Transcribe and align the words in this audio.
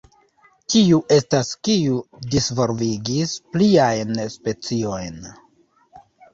Tiu 0.73 0.99
estas 1.15 1.51
kiu 1.67 1.99
disvolvigis 2.37 3.37
pliajn 3.53 4.25
speciojn. 4.39 5.33